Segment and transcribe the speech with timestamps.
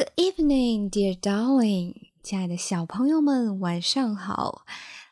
[0.00, 4.64] Good evening, dear darling，亲爱的小朋友们，晚上好。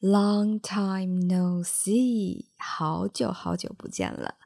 [0.00, 4.36] Long time no see，好久好久不见了。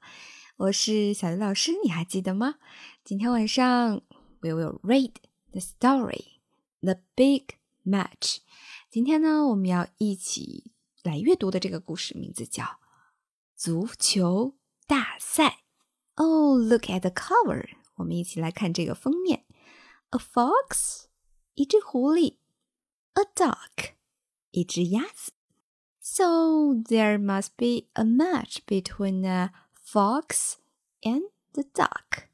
[0.56, 2.56] 我是小鱼老师，你还记得吗？
[3.04, 4.02] 今天晚上
[4.40, 5.12] we will read
[5.52, 6.41] the story,
[6.80, 7.55] The Big
[7.85, 8.39] Match。
[8.91, 10.73] 今天呢，我们要一起
[11.05, 12.64] 来阅读的这个故事名字叫
[13.55, 14.57] 《足球
[14.89, 15.61] 大赛》。
[16.21, 17.69] Oh, look at the cover！
[17.95, 19.45] 我们一起来看这个封面。
[20.13, 21.05] A fox，
[21.53, 22.38] 一只狐狸；
[23.13, 23.94] a duck，
[24.52, 25.34] 一只鸭子。
[26.02, 29.52] So there must be a match between a
[29.85, 30.55] fox
[31.02, 32.30] and the duck。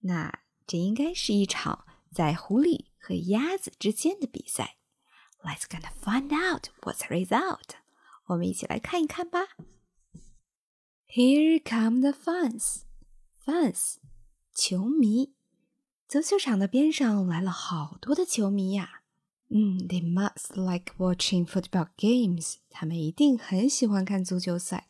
[0.00, 4.78] 那这应该是一场在狐狸和鸭子之间的比赛。
[5.44, 7.76] Let's gonna find out what's the result。
[8.26, 9.46] 我们一起来看一看吧。
[11.06, 13.98] Here come the fans。fans，
[14.52, 15.34] 球迷。
[16.10, 19.02] 足球场的边上来了好多的球迷呀。
[19.48, 22.56] 嗯，They must like watching football games。
[22.70, 24.88] 他们一定很喜欢看足球赛。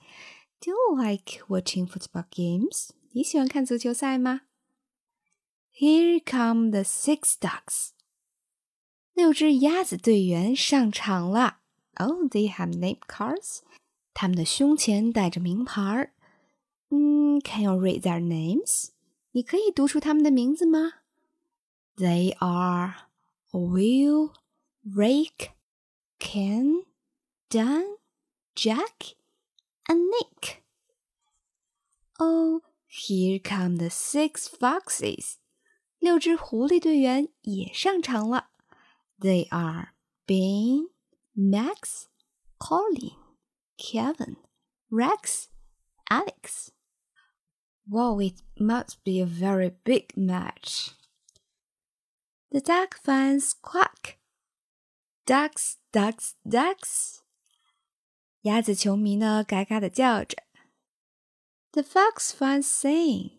[0.60, 2.90] Do you like watching football games？
[3.12, 4.42] 你喜欢看足球赛吗？
[5.78, 7.90] Here come the six ducks。
[9.12, 11.58] 六只鸭子队员上场了。
[11.96, 13.60] Oh, they have name cards。
[14.14, 16.12] 他们的胸前带着名牌儿。
[16.90, 18.88] 嗯，Can you read their names？
[19.32, 20.92] 你可以读出他们的名字吗
[22.00, 22.96] ？they are
[23.52, 24.34] Will,
[24.84, 25.52] Rake,
[26.18, 26.82] Ken,
[27.50, 27.96] Dan,
[28.54, 29.14] Jack,
[29.88, 30.62] and Nick.
[32.18, 35.38] Oh, here come the six foxes.
[35.98, 38.50] 六只狐狸队员也上场了。
[39.18, 39.88] They are
[40.26, 40.90] Ben,
[41.34, 42.06] Max,
[42.58, 43.16] Colin,
[43.78, 44.36] Kevin,
[44.90, 45.48] Rex,
[46.10, 46.70] Alex.
[47.88, 50.90] Wow, it must be a very big match.
[52.50, 54.18] The duck fans quack.
[55.26, 57.18] Ducks, ducks, ducks.
[58.42, 60.44] 鸭子球迷呢，嘎嘎的叫着。
[61.72, 63.32] The fox fans sing.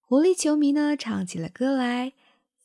[0.00, 2.14] 狐狸球迷呢，唱起了歌来。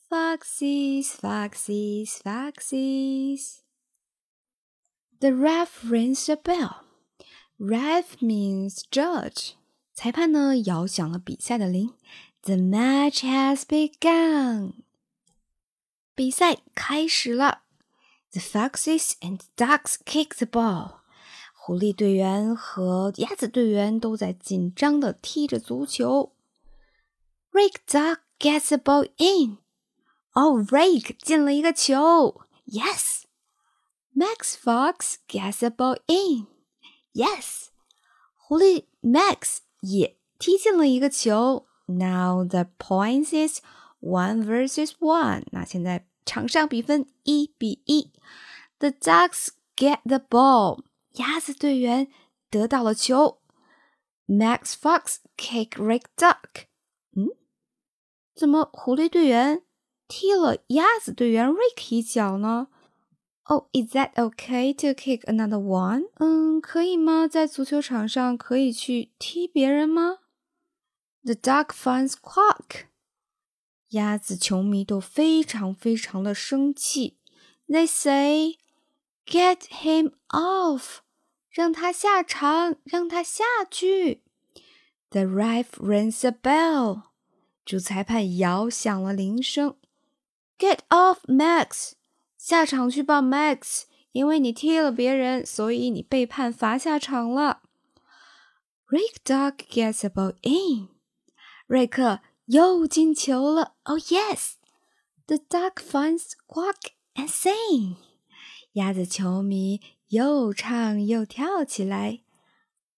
[0.08, 3.58] Foxes, foxes, foxes.
[5.20, 6.84] The ref rings a bell.
[7.58, 9.52] Ref means judge.
[9.92, 11.94] 裁判呢，摇响了比赛的铃。
[12.42, 14.72] The match has begun.
[16.15, 17.63] 比赛开始了。
[18.31, 21.01] The foxes and ducks kick the ball.
[21.53, 26.33] 狐狸队员和鸭子队员都在紧张的踢着足球。
[27.51, 29.57] Rick Duck gets the ball in。
[30.33, 32.41] 哦，Rick oh, 进了一个球。
[32.65, 33.23] Yes。
[34.15, 36.47] Max Fox gets the ball in。
[37.13, 37.67] Yes。
[38.35, 41.65] 狐狸 Max 也踢进了一个球。
[41.87, 43.61] Now the points is
[44.04, 45.44] one versus one。
[45.52, 48.10] 那现在场上比分一比一。
[48.78, 50.84] The ducks get the ball。
[51.14, 52.08] 鸭子队员
[52.50, 53.40] 得到了球。
[54.26, 56.66] Max Fox kick Rick Duck。
[57.16, 57.30] 嗯，
[58.34, 59.62] 怎么狐狸队员
[60.06, 62.68] 踢了鸭子队员 Rick 一脚呢？
[63.44, 66.04] Oh, is that okay to kick another one？
[66.20, 67.26] 嗯，可以吗？
[67.26, 70.18] 在足球场上可以去踢别人吗？
[71.24, 72.86] The duck fans quack。
[73.95, 77.17] 鸭子球迷都非常非常的生气。
[77.67, 78.57] They say,
[79.25, 80.99] "Get him off，
[81.49, 84.21] 让他下场，让他下去。
[85.09, 87.03] The ref rings a bell，
[87.65, 89.75] 主裁判摇响了铃声。
[90.59, 91.93] Get off, Max，
[92.37, 97.61] 下场去吧，Max，因为你踢了别人，所以你被判罚下场了。
[98.87, 100.89] Rick dog gets a ball in，
[101.65, 104.53] 瑞克又进球了！Oh yes!
[105.27, 107.95] The duck finds quack and sing.
[108.73, 112.21] 鸭子球迷又唱又跳起来。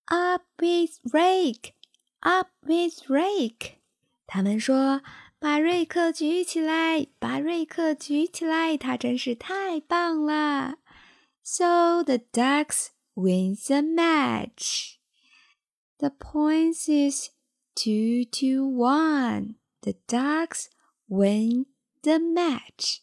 [0.05, 1.73] Up with Rick!
[2.19, 3.75] Up with Rick!
[4.25, 5.01] 他们说
[5.39, 8.75] ：“把瑞克举起来，把瑞克举起来！
[8.75, 10.79] 他真是太棒了。”
[11.43, 14.95] So the ducks win the match.
[15.99, 17.29] The points is
[17.76, 19.56] two to one.
[19.82, 20.66] The ducks
[21.08, 21.66] win
[22.02, 22.98] the match.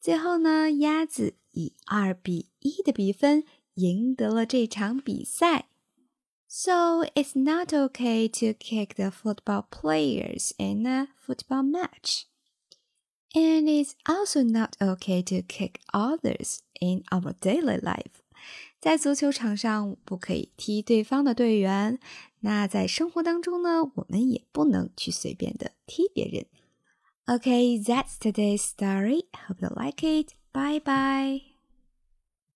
[0.00, 3.44] 最后呢，鸭子以二比一的比分
[3.74, 5.68] 赢得了这场比赛。
[6.48, 12.22] So it's not okay to kick the football players in a football match.
[13.34, 18.22] And it's also not okay to kick others in our daily life.
[18.80, 21.98] 在足球场上不可以踢对方的队员，
[22.41, 26.45] 那在生活当中呢，我们也不能去随便的踢别人。
[27.25, 29.25] Okay, that's today's story.
[29.47, 30.33] Hope you like it.
[30.51, 31.50] Bye bye.